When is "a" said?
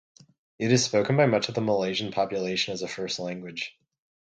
2.81-2.87